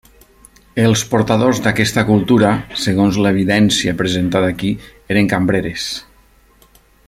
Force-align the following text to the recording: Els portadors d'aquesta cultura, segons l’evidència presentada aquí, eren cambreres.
Els 0.83 1.01
portadors 1.11 1.59
d'aquesta 1.65 2.03
cultura, 2.07 2.49
segons 2.85 3.21
l’evidència 3.25 3.95
presentada 4.01 4.51
aquí, 4.55 4.73
eren 5.17 5.31
cambreres. 5.35 5.87